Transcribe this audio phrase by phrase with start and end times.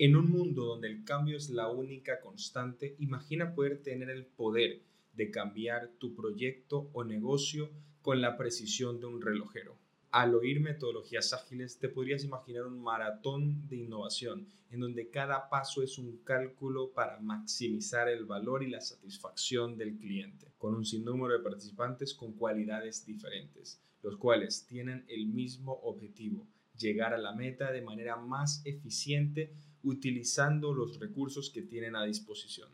[0.00, 4.80] En un mundo donde el cambio es la única constante, imagina poder tener el poder
[5.14, 7.68] de cambiar tu proyecto o negocio
[8.00, 9.76] con la precisión de un relojero.
[10.12, 15.82] Al oír metodologías ágiles, te podrías imaginar un maratón de innovación en donde cada paso
[15.82, 21.36] es un cálculo para maximizar el valor y la satisfacción del cliente, con un sinnúmero
[21.36, 26.46] de participantes con cualidades diferentes, los cuales tienen el mismo objetivo,
[26.78, 29.52] llegar a la meta de manera más eficiente
[29.82, 32.68] utilizando los recursos que tienen a disposición.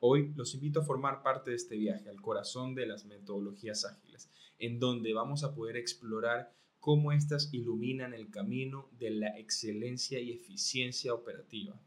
[0.00, 4.30] Hoy los invito a formar parte de este viaje al corazón de las metodologías ágiles,
[4.58, 10.32] en donde vamos a poder explorar cómo éstas iluminan el camino de la excelencia y
[10.32, 11.80] eficiencia operativa.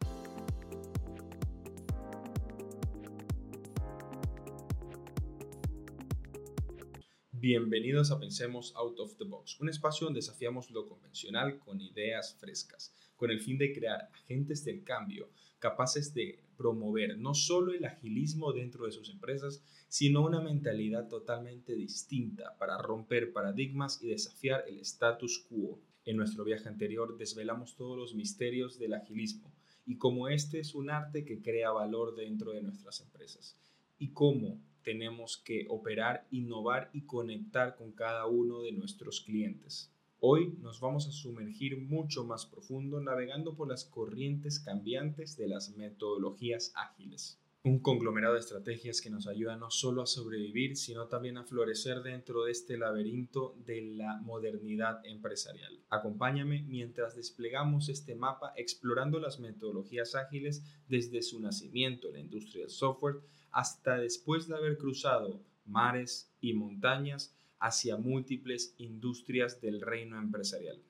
[7.39, 12.35] Bienvenidos a Pensemos Out of the Box, un espacio donde desafiamos lo convencional con ideas
[12.39, 17.85] frescas, con el fin de crear agentes del cambio capaces de promover no solo el
[17.85, 24.63] agilismo dentro de sus empresas, sino una mentalidad totalmente distinta para romper paradigmas y desafiar
[24.67, 25.79] el status quo.
[26.05, 29.51] En nuestro viaje anterior desvelamos todos los misterios del agilismo
[29.85, 33.57] y cómo este es un arte que crea valor dentro de nuestras empresas
[33.99, 39.91] y cómo tenemos que operar, innovar y conectar con cada uno de nuestros clientes.
[40.19, 45.77] Hoy nos vamos a sumergir mucho más profundo navegando por las corrientes cambiantes de las
[45.77, 47.39] metodologías ágiles.
[47.63, 52.01] Un conglomerado de estrategias que nos ayuda no solo a sobrevivir, sino también a florecer
[52.01, 55.83] dentro de este laberinto de la modernidad empresarial.
[55.89, 62.63] Acompáñame mientras desplegamos este mapa explorando las metodologías ágiles desde su nacimiento en la industria
[62.63, 63.17] del software
[63.51, 70.81] hasta después de haber cruzado mares y montañas hacia múltiples industrias del reino empresarial.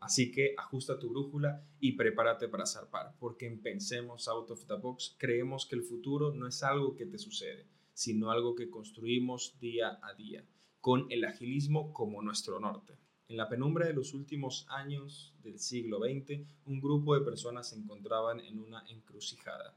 [0.00, 4.74] Así que ajusta tu brújula y prepárate para zarpar, porque en Pensemos Out of the
[4.74, 9.58] Box creemos que el futuro no es algo que te sucede, sino algo que construimos
[9.58, 10.44] día a día,
[10.80, 12.96] con el agilismo como nuestro norte.
[13.26, 17.76] En la penumbra de los últimos años del siglo XX, un grupo de personas se
[17.76, 19.76] encontraban en una encrucijada.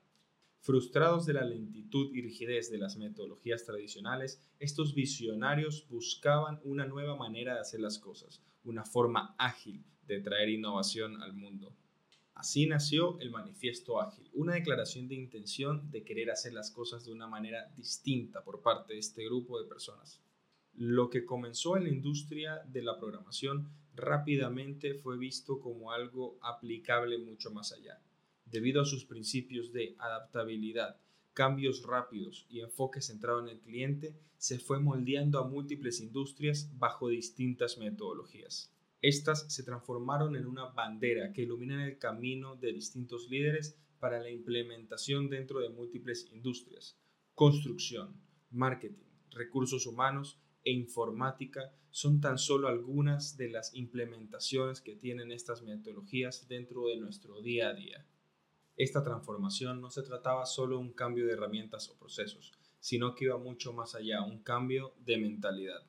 [0.63, 7.15] Frustrados de la lentitud y rigidez de las metodologías tradicionales, estos visionarios buscaban una nueva
[7.15, 11.75] manera de hacer las cosas, una forma ágil de traer innovación al mundo.
[12.35, 17.11] Así nació el Manifiesto Ágil, una declaración de intención de querer hacer las cosas de
[17.11, 20.21] una manera distinta por parte de este grupo de personas.
[20.75, 27.17] Lo que comenzó en la industria de la programación rápidamente fue visto como algo aplicable
[27.17, 27.99] mucho más allá
[28.51, 30.97] debido a sus principios de adaptabilidad,
[31.33, 37.09] cambios rápidos y enfoque centrado en el cliente, se fue moldeando a múltiples industrias bajo
[37.09, 38.73] distintas metodologías.
[39.01, 44.29] Estas se transformaron en una bandera que ilumina el camino de distintos líderes para la
[44.29, 46.97] implementación dentro de múltiples industrias.
[47.33, 48.15] Construcción,
[48.51, 55.61] marketing, recursos humanos e informática son tan solo algunas de las implementaciones que tienen estas
[55.61, 58.05] metodologías dentro de nuestro día a día.
[58.81, 63.25] Esta transformación no se trataba solo de un cambio de herramientas o procesos, sino que
[63.25, 65.85] iba mucho más allá, un cambio de mentalidad.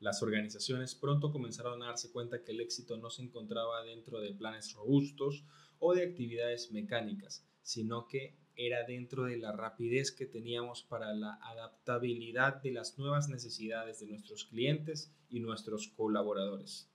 [0.00, 4.32] Las organizaciones pronto comenzaron a darse cuenta que el éxito no se encontraba dentro de
[4.32, 5.44] planes robustos
[5.78, 11.34] o de actividades mecánicas, sino que era dentro de la rapidez que teníamos para la
[11.42, 16.91] adaptabilidad de las nuevas necesidades de nuestros clientes y nuestros colaboradores.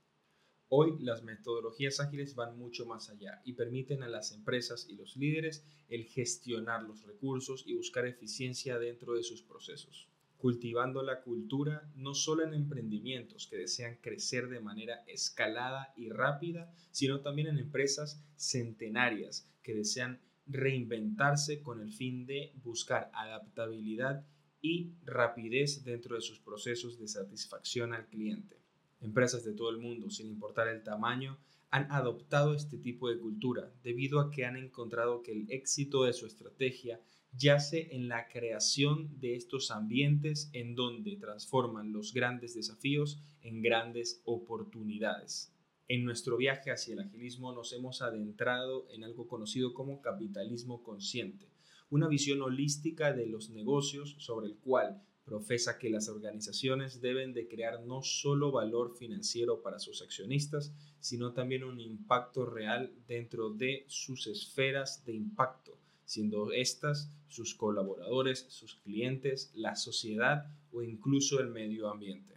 [0.70, 5.16] Hoy las metodologías ágiles van mucho más allá y permiten a las empresas y los
[5.16, 11.90] líderes el gestionar los recursos y buscar eficiencia dentro de sus procesos, cultivando la cultura
[11.96, 17.60] no solo en emprendimientos que desean crecer de manera escalada y rápida, sino también en
[17.60, 24.26] empresas centenarias que desean reinventarse con el fin de buscar adaptabilidad
[24.62, 28.67] y rapidez dentro de sus procesos de satisfacción al cliente.
[29.00, 31.38] Empresas de todo el mundo, sin importar el tamaño,
[31.70, 36.14] han adoptado este tipo de cultura debido a que han encontrado que el éxito de
[36.14, 37.02] su estrategia
[37.38, 44.22] yace en la creación de estos ambientes en donde transforman los grandes desafíos en grandes
[44.26, 45.54] oportunidades.
[45.90, 51.48] En nuestro viaje hacia el agilismo nos hemos adentrado en algo conocido como capitalismo consciente,
[51.90, 57.50] una visión holística de los negocios sobre el cual profesa que las organizaciones deben de
[57.50, 60.72] crear no solo valor financiero para sus accionistas,
[61.02, 68.46] sino también un impacto real dentro de sus esferas de impacto, siendo estas sus colaboradores,
[68.48, 72.36] sus clientes, la sociedad o incluso el medio ambiente.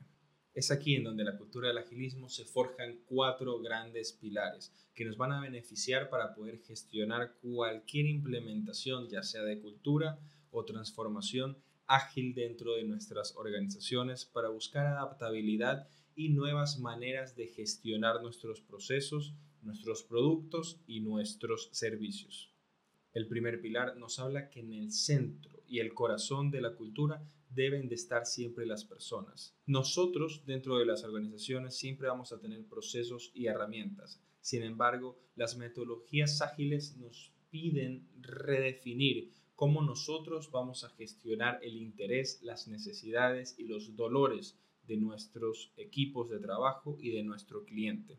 [0.52, 5.16] Es aquí en donde la cultura del agilismo se forjan cuatro grandes pilares que nos
[5.16, 10.19] van a beneficiar para poder gestionar cualquier implementación, ya sea de cultura
[10.50, 11.56] o transformación
[11.90, 19.34] ágil dentro de nuestras organizaciones para buscar adaptabilidad y nuevas maneras de gestionar nuestros procesos,
[19.62, 22.54] nuestros productos y nuestros servicios.
[23.12, 27.28] El primer pilar nos habla que en el centro y el corazón de la cultura
[27.48, 29.56] deben de estar siempre las personas.
[29.66, 34.22] Nosotros dentro de las organizaciones siempre vamos a tener procesos y herramientas.
[34.40, 42.41] Sin embargo, las metodologías ágiles nos piden redefinir cómo nosotros vamos a gestionar el interés,
[42.43, 44.59] las necesidades y los dolores
[44.89, 48.19] de nuestros equipos de trabajo y de nuestro cliente.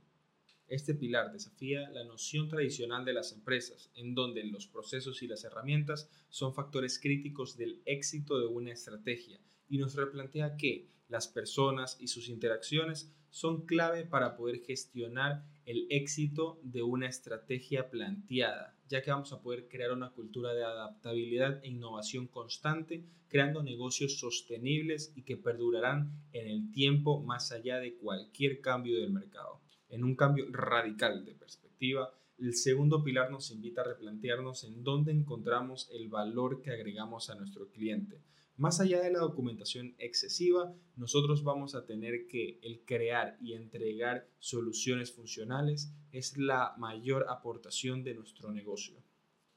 [0.68, 5.44] Este pilar desafía la noción tradicional de las empresas, en donde los procesos y las
[5.44, 11.98] herramientas son factores críticos del éxito de una estrategia, y nos replantea que las personas
[12.00, 19.04] y sus interacciones son clave para poder gestionar el éxito de una estrategia planteada, ya
[19.04, 25.14] que vamos a poder crear una cultura de adaptabilidad e innovación constante, creando negocios sostenibles
[25.16, 29.62] y que perdurarán en el tiempo más allá de cualquier cambio del mercado
[29.92, 35.12] en un cambio radical de perspectiva, el segundo pilar nos invita a replantearnos en dónde
[35.12, 38.22] encontramos el valor que agregamos a nuestro cliente.
[38.62, 44.30] Más allá de la documentación excesiva, nosotros vamos a tener que el crear y entregar
[44.38, 49.04] soluciones funcionales es la mayor aportación de nuestro negocio.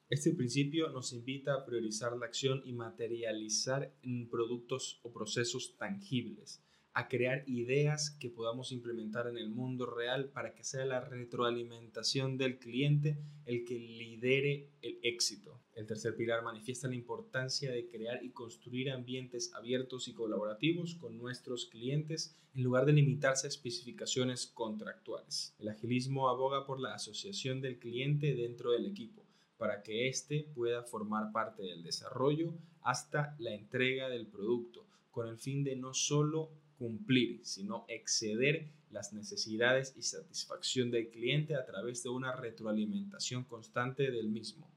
[0.09, 6.63] Este principio nos invita a priorizar la acción y materializar en productos o procesos tangibles
[6.95, 12.37] a crear ideas que podamos implementar en el mundo real para que sea la retroalimentación
[12.37, 15.59] del cliente el que lidere el éxito.
[15.73, 21.17] El tercer pilar manifiesta la importancia de crear y construir ambientes abiertos y colaborativos con
[21.17, 25.53] nuestros clientes en lugar de limitarse a especificaciones contractuales.
[25.59, 29.25] El agilismo aboga por la asociación del cliente dentro del equipo
[29.57, 35.37] para que éste pueda formar parte del desarrollo hasta la entrega del producto, con el
[35.37, 42.03] fin de no solo cumplir, sino exceder las necesidades y satisfacción del cliente a través
[42.03, 44.71] de una retroalimentación constante del mismo.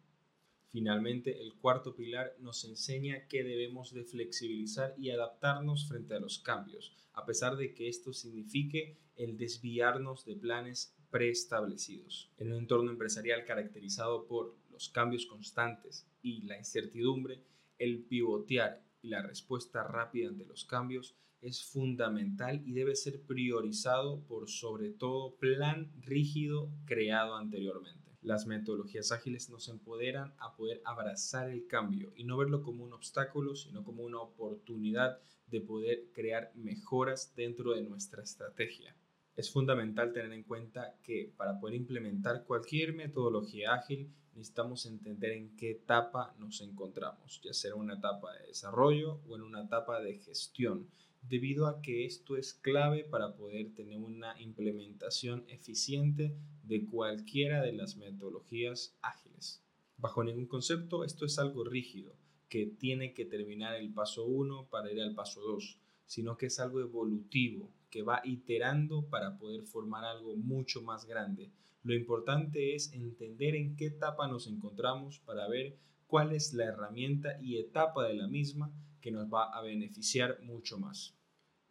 [0.71, 6.39] Finalmente, el cuarto pilar nos enseña que debemos de flexibilizar y adaptarnos frente a los
[6.39, 12.31] cambios, a pesar de que esto signifique el desviarnos de planes preestablecidos.
[12.37, 17.43] En un entorno empresarial caracterizado por los cambios constantes y la incertidumbre,
[17.79, 24.49] el pivotear la respuesta rápida ante los cambios es fundamental y debe ser priorizado por
[24.49, 28.17] sobre todo plan rígido creado anteriormente.
[28.23, 32.93] Las metodologías ágiles nos empoderan a poder abrazar el cambio y no verlo como un
[32.93, 38.95] obstáculo, sino como una oportunidad de poder crear mejoras dentro de nuestra estrategia.
[39.39, 45.55] Es fundamental tener en cuenta que para poder implementar cualquier metodología ágil necesitamos entender en
[45.55, 50.01] qué etapa nos encontramos, ya sea en una etapa de desarrollo o en una etapa
[50.01, 50.89] de gestión
[51.23, 57.75] debido a que esto es clave para poder tener una implementación eficiente de cualquiera de
[57.75, 59.63] las metodologías ágiles.
[59.99, 62.13] Bajo ningún concepto, esto es algo rígido,
[62.49, 66.59] que tiene que terminar el paso 1 para ir al paso 2, sino que es
[66.59, 71.51] algo evolutivo, que va iterando para poder formar algo mucho más grande.
[71.83, 77.41] Lo importante es entender en qué etapa nos encontramos para ver cuál es la herramienta
[77.41, 81.15] y etapa de la misma que nos va a beneficiar mucho más.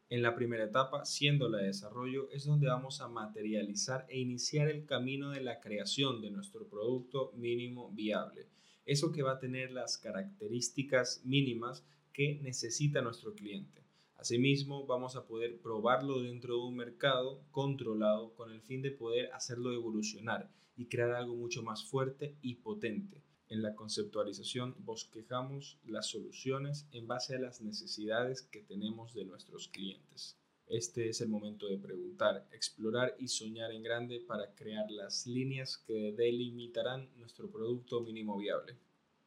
[0.09, 4.69] En la primera etapa, siendo la de desarrollo, es donde vamos a materializar e iniciar
[4.69, 8.47] el camino de la creación de nuestro producto mínimo viable.
[8.85, 13.86] Eso que va a tener las características mínimas que necesita nuestro cliente.
[14.17, 19.31] Asimismo, vamos a poder probarlo dentro de un mercado controlado con el fin de poder
[19.31, 23.21] hacerlo evolucionar y crear algo mucho más fuerte y potente.
[23.47, 29.67] En la conceptualización bosquejamos las soluciones en base a las necesidades que tenemos de nuestros
[29.67, 30.35] clientes.
[30.65, 35.77] Este es el momento de preguntar, explorar y soñar en grande para crear las líneas
[35.77, 38.75] que delimitarán nuestro producto mínimo viable.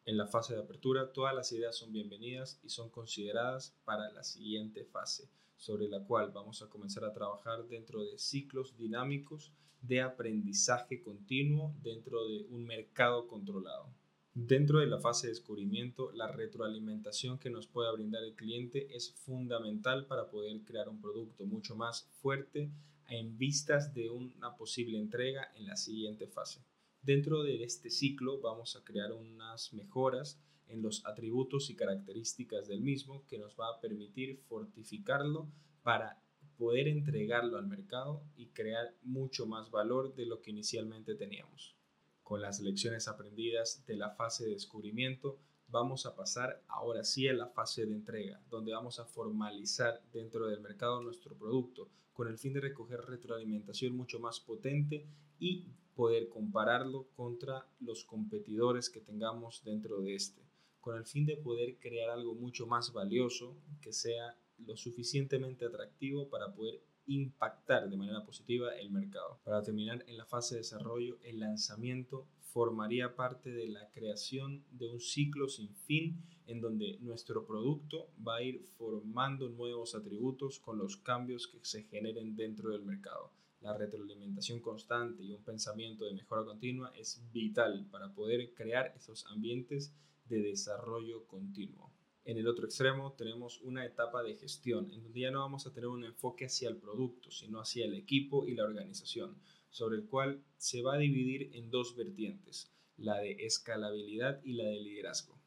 [0.07, 4.25] En la fase de apertura, todas las ideas son bienvenidas y son consideradas para la
[4.25, 9.53] siguiente fase, sobre la cual vamos a comenzar a trabajar dentro de ciclos dinámicos
[9.83, 13.89] de aprendizaje continuo dentro de un mercado controlado.
[14.33, 19.13] Dentro de la fase de descubrimiento, la retroalimentación que nos pueda brindar el cliente es
[19.13, 22.71] fundamental para poder crear un producto mucho más fuerte
[23.09, 26.61] en vistas de una posible entrega en la siguiente fase.
[27.03, 30.39] Dentro de este ciclo vamos a crear unas mejoras
[30.69, 35.51] en los atributos y características del mismo que nos va a permitir fortificarlo
[35.83, 36.23] para
[36.59, 41.75] poder entregarlo al mercado y crear mucho más valor de lo que inicialmente teníamos.
[42.23, 45.39] Con las lecciones aprendidas de la fase de descubrimiento,
[45.71, 50.49] vamos a pasar ahora sí a la fase de entrega, donde vamos a formalizar dentro
[50.49, 55.07] del mercado nuestro producto con el fin de recoger retroalimentación mucho más potente
[55.39, 60.43] y poder compararlo contra los competidores que tengamos dentro de este,
[60.81, 66.29] con el fin de poder crear algo mucho más valioso que sea lo suficientemente atractivo
[66.29, 69.41] para poder impactar de manera positiva el mercado.
[69.45, 74.89] Para terminar, en la fase de desarrollo, el lanzamiento formaría parte de la creación de
[74.89, 80.79] un ciclo sin fin en donde nuestro producto va a ir formando nuevos atributos con
[80.79, 83.33] los cambios que se generen dentro del mercado.
[83.61, 89.27] La retroalimentación constante y un pensamiento de mejora continua es vital para poder crear esos
[89.27, 91.93] ambientes de desarrollo continuo.
[92.25, 95.73] En el otro extremo tenemos una etapa de gestión, en donde ya no vamos a
[95.73, 99.37] tener un enfoque hacia el producto, sino hacia el equipo y la organización,
[99.71, 104.65] sobre el cual se va a dividir en dos vertientes, la de escalabilidad y la
[104.65, 105.41] de liderazgo.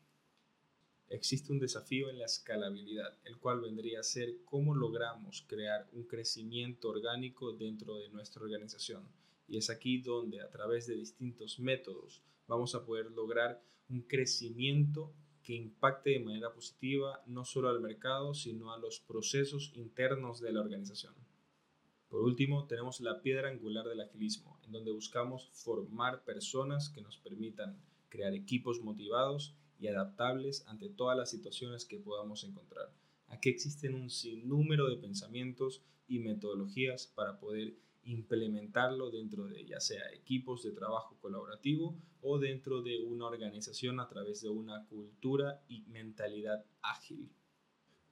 [1.10, 6.06] Existe un desafío en la escalabilidad, el cual vendría a ser cómo logramos crear un
[6.06, 9.08] crecimiento orgánico dentro de nuestra organización.
[9.48, 15.14] Y es aquí donde a través de distintos métodos vamos a poder lograr un crecimiento
[15.44, 20.54] que impacte de manera positiva no solo al mercado, sino a los procesos internos de
[20.54, 21.14] la organización.
[22.14, 27.18] Por último, tenemos la piedra angular del agilismo, en donde buscamos formar personas que nos
[27.18, 27.76] permitan
[28.10, 32.94] crear equipos motivados y adaptables ante todas las situaciones que podamos encontrar.
[33.30, 40.08] Aquí existen un sinnúmero de pensamientos y metodologías para poder implementarlo dentro de ya sea
[40.14, 45.82] equipos de trabajo colaborativo o dentro de una organización a través de una cultura y
[45.88, 47.32] mentalidad ágil.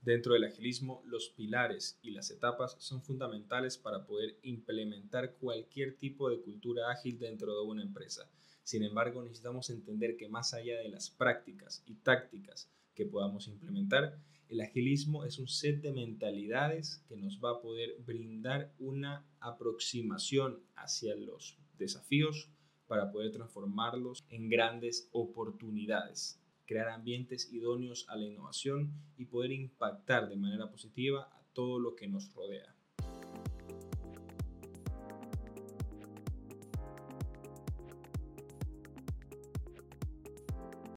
[0.01, 6.27] Dentro del agilismo, los pilares y las etapas son fundamentales para poder implementar cualquier tipo
[6.29, 8.27] de cultura ágil dentro de una empresa.
[8.63, 14.17] Sin embargo, necesitamos entender que más allá de las prácticas y tácticas que podamos implementar,
[14.50, 20.63] el agilismo es un set de mentalidades que nos va a poder brindar una aproximación
[20.75, 22.50] hacia los desafíos
[22.88, 26.40] para poder transformarlos en grandes oportunidades,
[26.71, 31.97] crear ambientes idóneos a la innovación y poder impactar de manera positiva a todo lo
[31.97, 32.73] que nos rodea.